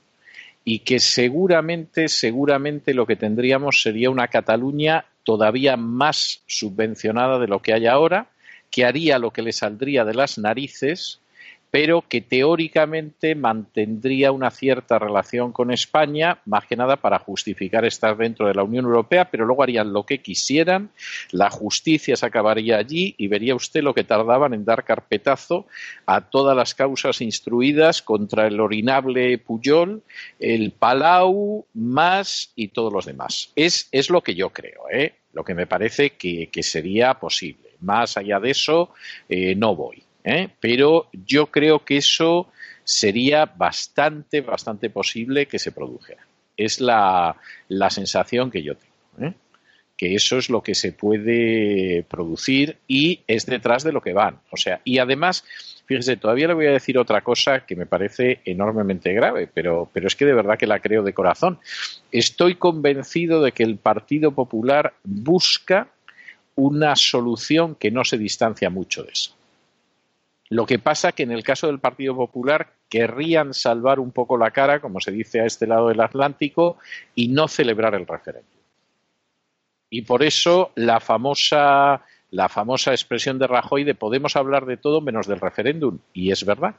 [0.64, 7.62] y que seguramente, seguramente lo que tendríamos sería una Cataluña todavía más subvencionada de lo
[7.62, 8.28] que hay ahora
[8.72, 11.20] que haría lo que le saldría de las narices
[11.72, 18.14] pero que teóricamente mantendría una cierta relación con España, más que nada para justificar estar
[18.18, 20.90] dentro de la Unión Europea, pero luego harían lo que quisieran,
[21.30, 25.66] la justicia se acabaría allí y vería usted lo que tardaban en dar carpetazo
[26.04, 30.02] a todas las causas instruidas contra el orinable Puyol,
[30.40, 33.50] el Palau, más y todos los demás.
[33.56, 35.14] Es, es lo que yo creo, ¿eh?
[35.32, 37.71] lo que me parece que, sería posible.
[37.82, 38.90] Más allá de eso,
[39.28, 40.02] eh, no voy.
[40.24, 40.48] ¿eh?
[40.60, 42.48] pero yo creo que eso
[42.84, 46.26] sería bastante, bastante posible que se produjera.
[46.56, 47.36] Es la,
[47.68, 49.28] la sensación que yo tengo.
[49.28, 49.34] ¿eh?
[50.02, 54.40] que eso es lo que se puede producir y es detrás de lo que van.
[54.50, 55.44] O sea, y además,
[55.86, 60.08] fíjese, todavía le voy a decir otra cosa que me parece enormemente grave, pero, pero
[60.08, 61.60] es que de verdad que la creo de corazón.
[62.10, 65.86] Estoy convencido de que el Partido Popular busca
[66.54, 69.34] una solución que no se distancia mucho de eso.
[70.48, 74.50] Lo que pasa que en el caso del Partido Popular querrían salvar un poco la
[74.50, 76.76] cara, como se dice a este lado del Atlántico,
[77.14, 78.60] y no celebrar el referéndum.
[79.88, 85.00] Y por eso la famosa, la famosa expresión de Rajoy de podemos hablar de todo
[85.00, 85.98] menos del referéndum.
[86.12, 86.76] Y es verdad,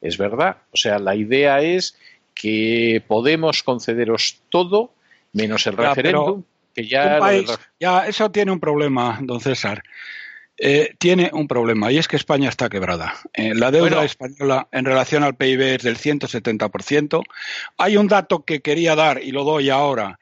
[0.00, 0.58] es verdad.
[0.72, 1.98] O sea, la idea es
[2.34, 4.92] que podemos concederos todo
[5.32, 6.44] menos el referéndum.
[6.74, 7.18] Que ya,
[7.78, 9.82] ya eso tiene un problema, don César.
[10.62, 13.14] Eh, tiene un problema y es que España está quebrada.
[13.32, 17.22] Eh, la deuda española en relación al PIB es del 170%.
[17.78, 20.18] Hay un dato que quería dar y lo doy ahora.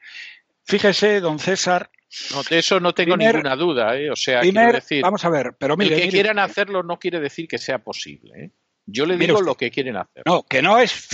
[0.63, 1.91] Fíjese, don César.
[2.31, 3.97] No, de eso no tengo ninguna duda.
[3.97, 4.09] ¿eh?
[4.09, 7.19] O sea, quiero decir, vamos a ver, pero mire, el que quieran hacerlo no quiere
[7.19, 8.51] decir que sea posible.
[8.91, 10.23] Yo le digo lo que quieren hacer.
[10.25, 11.07] No, que no es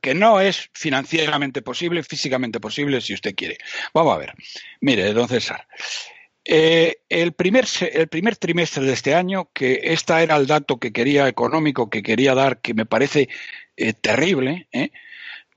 [0.00, 3.58] que no es financieramente posible, físicamente posible, si usted quiere.
[3.94, 4.34] Vamos a ver.
[4.80, 5.66] Mire, don César.
[6.44, 10.92] Eh, el, primer, el primer trimestre de este año, que este era el dato que
[10.92, 13.28] quería económico que quería dar, que me parece
[13.76, 14.90] eh, terrible, ¿eh?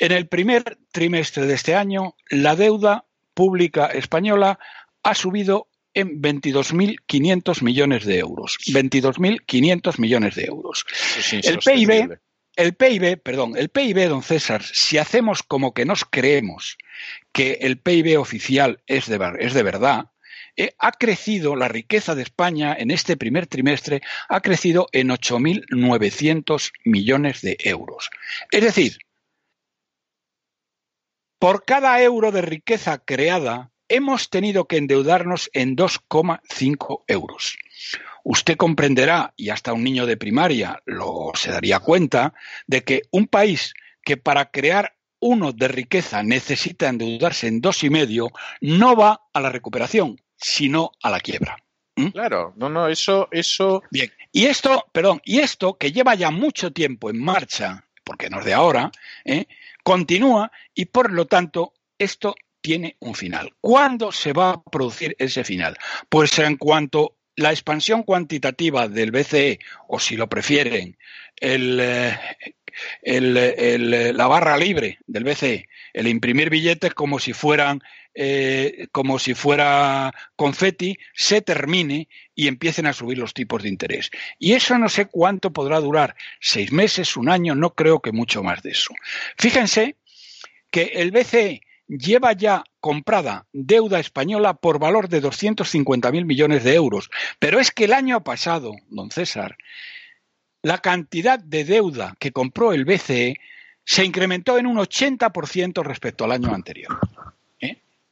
[0.01, 4.59] en el primer trimestre de este año la deuda pública española
[5.03, 8.57] ha subido en 22.500 millones de euros.
[8.67, 10.85] 22.500 millones de euros.
[11.31, 12.19] El PIB,
[12.55, 16.77] el PIB, perdón, el PIB, don César, si hacemos como que nos creemos
[17.31, 20.11] que el PIB oficial es de, es de verdad,
[20.57, 26.71] eh, ha crecido la riqueza de España en este primer trimestre, ha crecido en 8.900
[26.83, 28.09] millones de euros.
[28.51, 28.97] Es decir,
[31.39, 37.57] por cada euro de riqueza creada, hemos tenido que endeudarnos en 2,5 euros.
[38.23, 42.33] Usted comprenderá, y hasta un niño de primaria lo se daría cuenta,
[42.67, 43.73] de que un país
[44.03, 48.29] que para crear uno de riqueza necesita endeudarse en dos y medio,
[48.61, 51.57] no va a la recuperación, sino a la quiebra.
[51.95, 52.07] ¿Mm?
[52.07, 53.83] Claro, no, no, eso, eso.
[53.91, 54.11] Bien.
[54.31, 58.45] Y esto, perdón, y esto que lleva ya mucho tiempo en marcha, porque no es
[58.45, 58.91] de ahora,
[59.25, 59.45] ¿eh?
[59.83, 63.53] continúa y por lo tanto esto tiene un final.
[63.59, 65.77] ¿Cuándo se va a producir ese final?
[66.09, 70.97] Pues en cuanto la expansión cuantitativa del BCE, o si lo prefieren,
[71.35, 72.17] el, eh,
[74.13, 77.81] la barra libre del BCE, el imprimir billetes como si fueran
[78.13, 84.11] eh, como si fuera confeti, se termine y empiecen a subir los tipos de interés.
[84.37, 88.43] Y eso no sé cuánto podrá durar, seis meses, un año, no creo que mucho
[88.43, 88.93] más de eso.
[89.37, 89.95] Fíjense
[90.69, 91.61] que el BCE
[91.97, 97.09] lleva ya comprada deuda española por valor de 250.000 millones de euros.
[97.39, 99.57] Pero es que el año pasado, don César,
[100.63, 103.37] la cantidad de deuda que compró el BCE
[103.83, 106.97] se incrementó en un 80% respecto al año anterior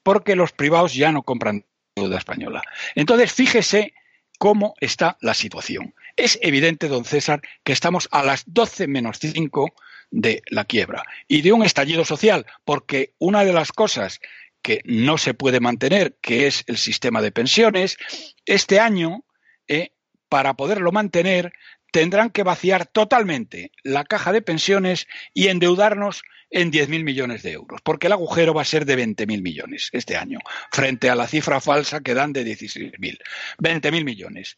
[0.04, 1.66] porque los privados ya no compran
[1.96, 2.64] deuda española.
[2.96, 3.94] Entonces, fíjese
[4.40, 5.94] cómo está la situación.
[6.16, 9.72] Es evidente, don César, que estamos a las 12 menos 5
[10.12, 14.20] de la quiebra y de un estallido social, porque una de las cosas
[14.62, 17.98] que no se puede mantener, que es el sistema de pensiones,
[18.46, 19.24] este año,
[19.68, 19.92] eh,
[20.28, 21.54] para poderlo mantener,
[21.92, 27.80] tendrán que vaciar totalmente la caja de pensiones y endeudarnos en 10.000 millones de euros,
[27.84, 30.40] porque el agujero va a ser de 20.000 millones este año,
[30.72, 33.20] frente a la cifra falsa que dan de 16.000.
[33.60, 34.56] 20.000 millones.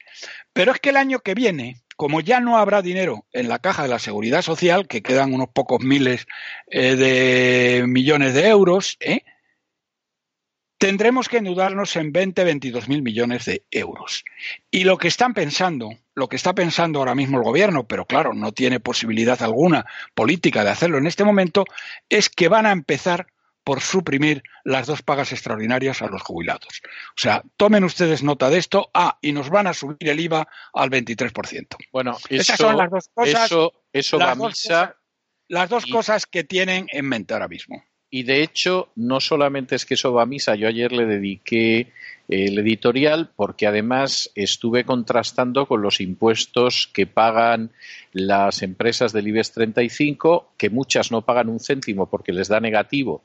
[0.54, 3.84] Pero es que el año que viene, como ya no habrá dinero en la caja
[3.84, 6.26] de la seguridad social, que quedan unos pocos miles
[6.66, 9.24] eh, de millones de euros, ¿eh?
[10.80, 14.26] tendremos que endeudarnos en 20, 22 mil millones de euros.
[14.72, 18.34] Y lo que están pensando, lo que está pensando ahora mismo el gobierno, pero claro,
[18.34, 21.66] no tiene posibilidad alguna política de hacerlo en este momento,
[22.10, 23.28] es que van a empezar
[23.64, 26.82] por suprimir las dos pagas extraordinarias a los jubilados.
[27.10, 28.90] O sea, tomen ustedes nota de esto.
[28.94, 31.78] Ah, y nos van a subir el IVA al 23%.
[31.92, 33.52] Bueno, esas son las dos cosas
[33.94, 34.98] eso va a misa.
[35.48, 37.84] las dos cosas que tienen en mente ahora mismo.
[38.14, 41.88] Y de hecho, no solamente es que eso va a misa, yo ayer le dediqué
[42.28, 47.72] el editorial porque además estuve contrastando con los impuestos que pagan
[48.12, 53.24] las empresas del IBEX 35, que muchas no pagan un céntimo porque les da negativo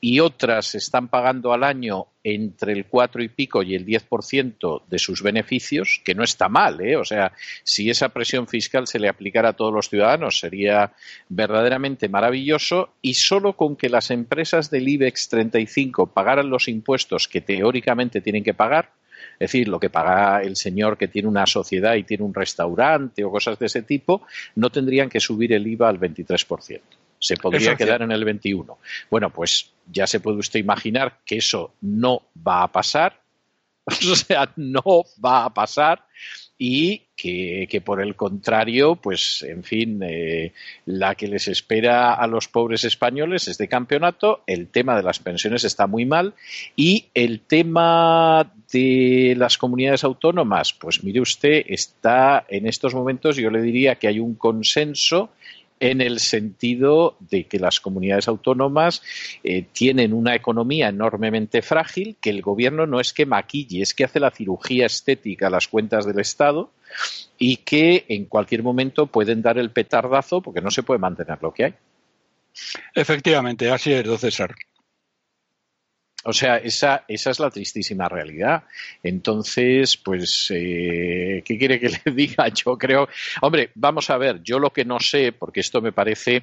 [0.00, 4.98] y otras están pagando al año entre el 4 y pico y el 10% de
[4.98, 6.96] sus beneficios, que no está mal, ¿eh?
[6.96, 7.32] O sea,
[7.64, 10.92] si esa presión fiscal se le aplicara a todos los ciudadanos sería
[11.28, 17.40] verdaderamente maravilloso y solo con que las empresas del IBEX 35 pagaran los impuestos que
[17.40, 18.92] teóricamente tienen que pagar,
[19.38, 23.24] es decir, lo que paga el señor que tiene una sociedad y tiene un restaurante
[23.24, 24.22] o cosas de ese tipo,
[24.54, 26.80] no tendrían que subir el IVA al 23%.
[27.18, 28.78] Se podría quedar en el 21.
[29.10, 33.20] Bueno, pues ya se puede usted imaginar que eso no va a pasar.
[34.10, 34.82] O sea, no
[35.24, 36.04] va a pasar
[36.58, 40.52] y que, por el contrario, pues en fin, eh,
[40.86, 45.20] la que les espera a los pobres españoles es de campeonato, el tema de las
[45.20, 46.34] pensiones está muy mal
[46.76, 53.50] y el tema de las comunidades autónomas, pues mire usted, está en estos momentos, yo
[53.50, 55.30] le diría que hay un consenso
[55.80, 59.02] en el sentido de que las comunidades autónomas
[59.44, 64.04] eh, tienen una economía enormemente frágil, que el gobierno no es que maquille, es que
[64.04, 66.70] hace la cirugía estética a las cuentas del Estado
[67.38, 71.52] y que en cualquier momento pueden dar el petardazo porque no se puede mantener lo
[71.52, 71.74] que hay.
[72.94, 74.54] Efectivamente, así es, don César.
[76.28, 78.64] O sea, esa, esa es la tristísima realidad.
[79.02, 82.46] Entonces, pues, eh, ¿qué quiere que le diga?
[82.48, 83.08] Yo creo,
[83.40, 86.42] hombre, vamos a ver, yo lo que no sé, porque esto me parece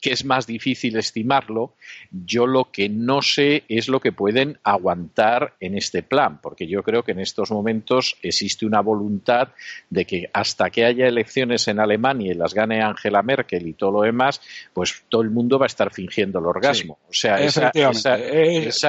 [0.00, 1.74] que es más difícil estimarlo.
[2.10, 6.82] Yo lo que no sé es lo que pueden aguantar en este plan, porque yo
[6.82, 9.48] creo que en estos momentos existe una voluntad
[9.90, 13.90] de que hasta que haya elecciones en Alemania y las gane Angela Merkel y todo
[13.90, 14.40] lo demás,
[14.72, 16.98] pues todo el mundo va a estar fingiendo el orgasmo.
[17.08, 17.72] O sea, esa,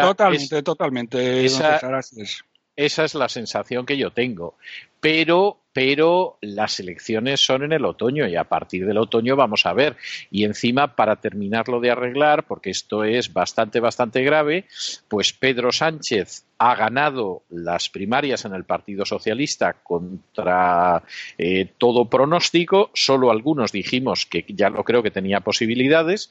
[0.02, 1.46] totalmente, totalmente.
[1.46, 4.58] esa es la sensación que yo tengo.
[5.00, 9.72] Pero pero las elecciones son en el otoño y a partir del otoño vamos a
[9.72, 9.96] ver.
[10.30, 14.66] Y encima, para terminarlo de arreglar, porque esto es bastante, bastante grave,
[15.08, 21.02] pues Pedro Sánchez ha ganado las primarias en el Partido Socialista contra
[21.38, 26.30] eh, todo pronóstico, solo algunos dijimos que ya lo creo que tenía posibilidades,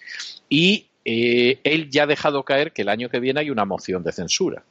[0.51, 4.03] y eh, él ya ha dejado caer que el año que viene hay una moción
[4.03, 4.63] de censura.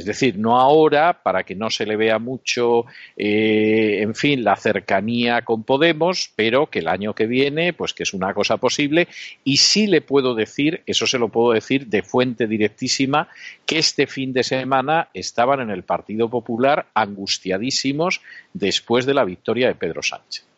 [0.00, 2.86] Es decir, no ahora, para que no se le vea mucho,
[3.18, 8.04] eh, en fin, la cercanía con Podemos, pero que el año que viene, pues que
[8.04, 9.08] es una cosa posible.
[9.44, 13.28] Y sí le puedo decir, eso se lo puedo decir de fuente directísima,
[13.66, 18.22] que este fin de semana estaban en el Partido Popular angustiadísimos
[18.54, 20.49] después de la victoria de Pedro Sánchez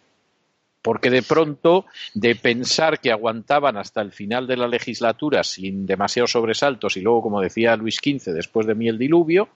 [0.83, 6.33] porque de pronto, de pensar que aguantaban hasta el final de la legislatura sin demasiados
[6.33, 9.49] sobresaltos y luego, como decía Luis XV, después de mí el diluvio,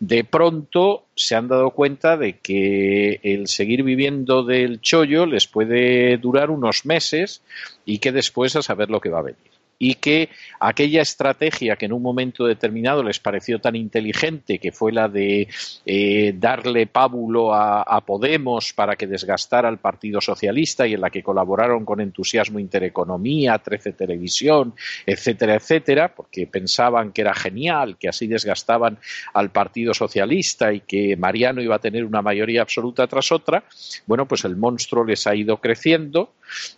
[0.00, 6.16] de pronto se han dado cuenta de que el seguir viviendo del chollo les puede
[6.18, 7.42] durar unos meses
[7.84, 10.28] y que después a saber lo que va a venir y que
[10.60, 15.48] aquella estrategia que en un momento determinado les pareció tan inteligente, que fue la de
[15.84, 21.22] eh, darle pábulo a, Podemos para que desgastara al Partido Socialista y en la que
[21.22, 24.74] colaboraron con entusiasmo Intereconomía, 13 Televisión,
[25.06, 28.98] etcétera, etcétera, porque pensaban que era genial, que así desgastaban
[29.34, 33.64] al Partido Socialista y que Mariano iba a tener una mayoría absoluta tras otra,
[34.06, 36.32] bueno, pues el monstruo les ha ido creciendo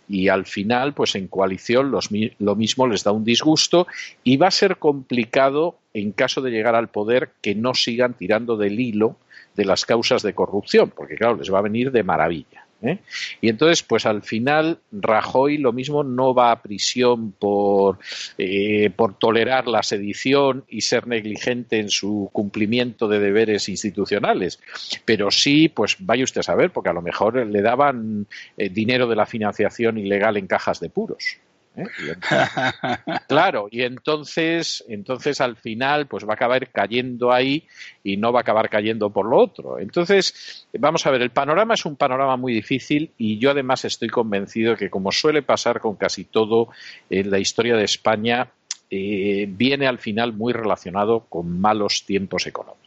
[0.07, 3.87] y al final, pues en coalición lo mismo les da un disgusto
[4.23, 8.57] y va a ser complicado en caso de llegar al poder que no sigan tirando
[8.57, 9.17] del hilo
[9.55, 12.64] de las causas de corrupción, porque claro, les va a venir de maravilla.
[12.81, 12.99] ¿Eh?
[13.41, 17.99] Y entonces, pues al final, Rajoy lo mismo no va a prisión por,
[18.37, 24.59] eh, por tolerar la sedición y ser negligente en su cumplimiento de deberes institucionales,
[25.05, 29.07] pero sí, pues vaya usted a saber, porque a lo mejor le daban eh, dinero
[29.07, 31.37] de la financiación ilegal en cajas de puros.
[31.77, 31.85] ¿Eh?
[33.27, 37.67] claro, y entonces, entonces al final, pues va a acabar cayendo ahí
[38.03, 39.79] y no va a acabar cayendo por lo otro.
[39.79, 44.09] Entonces, vamos a ver, el panorama es un panorama muy difícil y yo además estoy
[44.09, 46.69] convencido de que, como suele pasar con casi todo
[47.09, 48.51] en la historia de España,
[48.89, 52.84] eh, viene al final muy relacionado con malos tiempos económicos.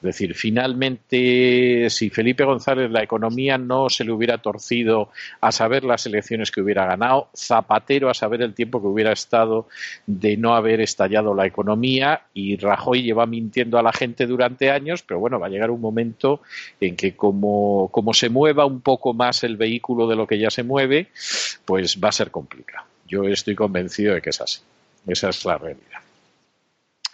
[0.00, 5.10] Es decir, finalmente, si Felipe González la economía no se le hubiera torcido
[5.42, 9.68] a saber las elecciones que hubiera ganado, Zapatero a saber el tiempo que hubiera estado
[10.06, 15.02] de no haber estallado la economía y Rajoy lleva mintiendo a la gente durante años,
[15.02, 16.40] pero bueno, va a llegar un momento
[16.80, 20.48] en que como, como se mueva un poco más el vehículo de lo que ya
[20.48, 21.08] se mueve,
[21.66, 22.86] pues va a ser complicado.
[23.06, 24.60] Yo estoy convencido de que es así.
[25.06, 26.00] Esa es la realidad.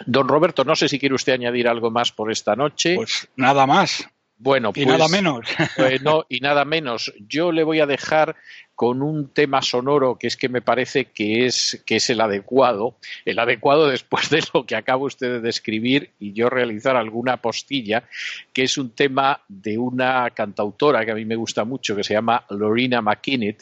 [0.05, 2.97] Don Roberto, no sé si quiere usted añadir algo más por esta noche.
[2.97, 4.07] Pues nada más.
[4.39, 5.47] Bueno, y nada pues, menos.
[5.77, 7.13] Pues y nada menos.
[7.27, 8.37] Yo le voy a dejar
[8.77, 12.97] con un tema sonoro que es que me parece que es, que es el adecuado,
[13.25, 18.05] el adecuado después de lo que acaba usted de describir y yo realizar alguna postilla,
[18.53, 22.15] que es un tema de una cantautora que a mí me gusta mucho, que se
[22.15, 23.57] llama Lorena McKinney,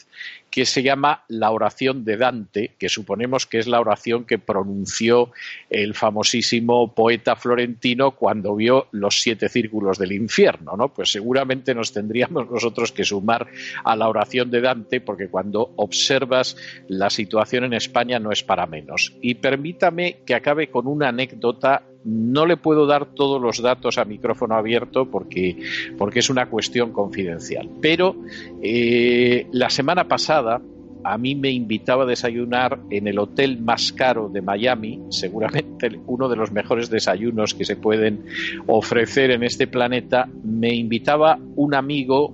[0.55, 5.31] que se llama la oración de Dante, que suponemos que es la oración que pronunció
[5.69, 10.93] el famosísimo poeta florentino cuando vio los siete círculos del infierno, ¿no?
[10.93, 13.47] Pues seguramente nos tendríamos nosotros que sumar
[13.83, 18.65] a la oración de Dante porque cuando observas la situación en España no es para
[18.65, 19.13] menos.
[19.21, 24.05] Y permítame que acabe con una anécdota no le puedo dar todos los datos a
[24.05, 25.57] micrófono abierto porque,
[25.97, 27.69] porque es una cuestión confidencial.
[27.81, 28.15] Pero
[28.61, 30.61] eh, la semana pasada
[31.05, 36.27] a mí me invitaba a desayunar en el hotel más caro de Miami, seguramente uno
[36.27, 38.25] de los mejores desayunos que se pueden
[38.65, 40.27] ofrecer en este planeta.
[40.43, 42.33] Me invitaba un amigo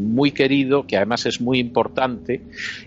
[0.00, 2.42] muy querido, que además es muy importante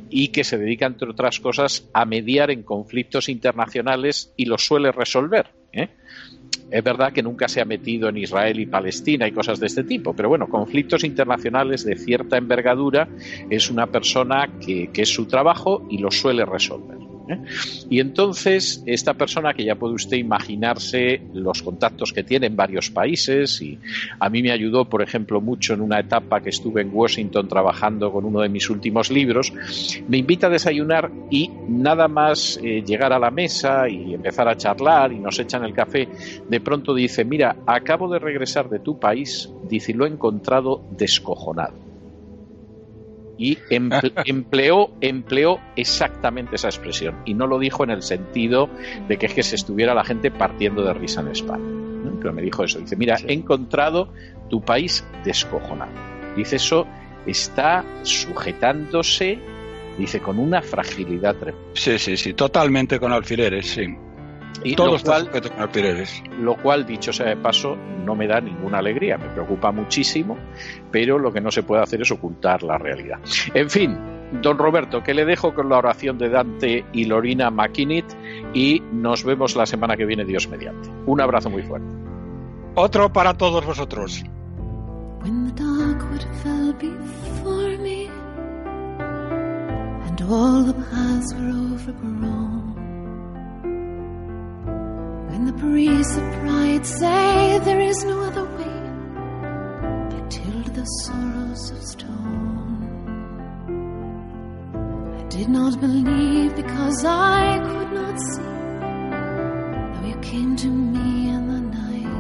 [0.10, 4.92] y que se dedica, entre otras cosas, a mediar en conflictos internacionales y los suele
[4.92, 5.48] resolver.
[5.72, 5.90] ¿eh?
[6.72, 9.84] Es verdad que nunca se ha metido en Israel y Palestina y cosas de este
[9.84, 13.08] tipo, pero bueno, conflictos internacionales de cierta envergadura
[13.50, 17.03] es una persona que, que es su trabajo y los suele resolver.
[17.90, 22.90] Y entonces, esta persona que ya puede usted imaginarse los contactos que tiene en varios
[22.90, 23.80] países, y
[24.20, 28.12] a mí me ayudó, por ejemplo, mucho en una etapa que estuve en Washington trabajando
[28.12, 29.54] con uno de mis últimos libros,
[30.08, 34.58] me invita a desayunar y nada más eh, llegar a la mesa y empezar a
[34.58, 36.08] charlar y nos echan el café,
[36.48, 41.93] de pronto dice, mira, acabo de regresar de tu país, dice, lo he encontrado descojonado
[43.38, 48.70] y empleó, empleó exactamente esa expresión y no lo dijo en el sentido
[49.08, 51.66] de que es que se estuviera la gente partiendo de risa en España.
[52.20, 54.10] Pero me dijo eso, dice, mira, he encontrado
[54.50, 55.92] tu país descojonado.
[56.38, 56.88] Dice, eso
[57.26, 59.40] está sujetándose,
[59.98, 61.70] dice, con una fragilidad tremenda.
[61.74, 63.88] Sí, sí, sí, totalmente con alfileres, sí.
[64.64, 65.30] Y lo cual,
[66.40, 70.38] lo cual, dicho sea de paso, no me da ninguna alegría, me preocupa muchísimo,
[70.92, 73.20] pero lo que no se puede hacer es ocultar la realidad.
[73.54, 73.98] En fin,
[74.42, 78.04] don Roberto, que le dejo con la oración de Dante y Lorina McKinney
[78.54, 80.90] y nos vemos la semana que viene, Dios mediante.
[81.06, 81.88] Un abrazo muy fuerte.
[82.76, 84.24] Otro para todos vosotros.
[85.24, 85.64] When the
[95.52, 98.80] priests of pride say there is no other way,
[100.18, 102.80] I tilled the sorrows of stone.
[105.20, 108.42] I did not believe because I could not see,
[109.94, 112.16] though you came to me in the night.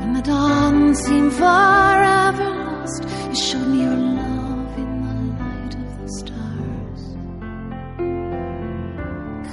[0.00, 4.35] When the dawn seemed forever lost, you showed me your love.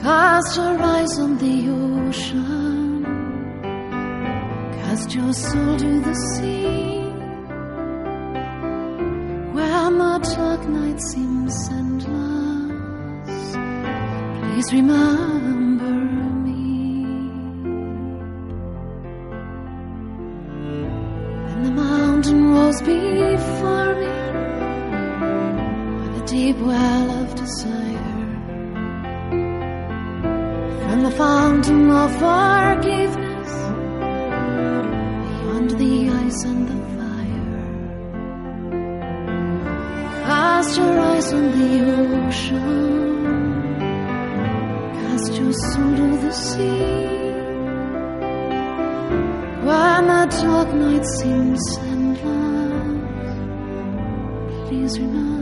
[0.03, 3.05] Cast your eyes on the ocean,
[4.73, 6.99] cast your soul to the sea,
[9.53, 13.55] where the dark night seems endless.
[14.41, 15.93] Please remember
[16.47, 17.05] me.
[21.47, 24.15] When the mountain rose before me,
[26.17, 27.92] the deep well of desire
[31.03, 33.51] the fountain of forgiveness
[35.27, 37.49] beyond the ice and the fire.
[40.23, 41.73] Cast your eyes on the
[42.25, 43.63] ocean,
[45.01, 47.11] cast your soul to the sea.
[49.67, 53.33] When the dark night seems endless,
[54.67, 55.32] please remember.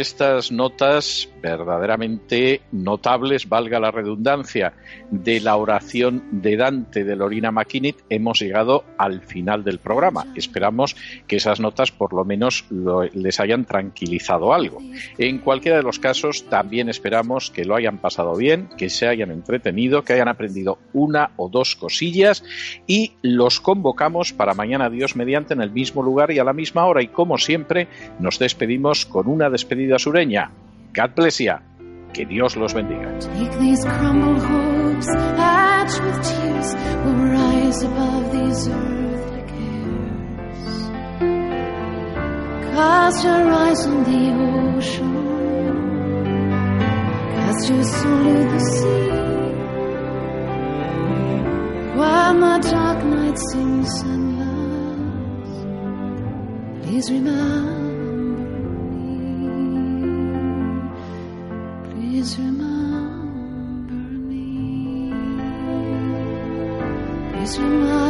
[0.00, 4.72] Estas notas verdaderamente notables, valga la redundancia,
[5.10, 10.26] de la oración de Dante de Lorina McKinney, hemos llegado al final del programa.
[10.34, 10.96] Esperamos
[11.26, 12.64] que esas notas por lo menos
[13.14, 14.78] les hayan tranquilizado algo.
[15.18, 19.30] En cualquiera de los casos, también esperamos que lo hayan pasado bien, que se hayan
[19.30, 22.44] entretenido, que hayan aprendido una o dos cosillas
[22.86, 26.86] y los convocamos para mañana Dios mediante en el mismo lugar y a la misma
[26.86, 27.88] hora y como siempre
[28.18, 30.50] nos despedimos con una despedida sureña.
[30.94, 31.54] God bless you.
[32.12, 33.08] Que Dios los bendiga.
[42.72, 44.22] Cast your eyes on the
[44.76, 45.14] ocean,
[47.34, 49.10] cast your soul to the sea.
[51.98, 55.52] While my dark night sings endless,
[56.82, 57.89] please remember
[62.20, 63.94] Please remember
[64.28, 65.10] me.
[67.32, 68.09] Please remember.